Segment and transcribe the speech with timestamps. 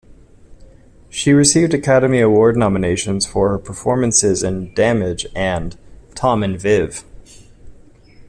[1.09, 5.77] She received Academy Award nominations for her performances in "Damage" and
[6.15, 7.03] "Tom and Viv".